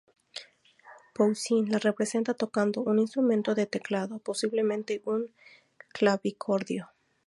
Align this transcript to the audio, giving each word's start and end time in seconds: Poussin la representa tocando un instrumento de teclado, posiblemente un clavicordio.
Poussin 1.13 1.69
la 1.71 1.77
representa 1.77 2.33
tocando 2.33 2.81
un 2.81 2.97
instrumento 2.97 3.53
de 3.53 3.67
teclado, 3.67 4.17
posiblemente 4.17 4.99
un 5.05 5.31
clavicordio. 5.89 6.89